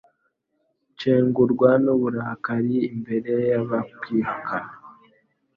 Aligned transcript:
Nshengurwa 0.93 1.69
n’uburakari 1.83 2.75
imbere 2.91 3.31
y’abakwihakana 3.49 4.73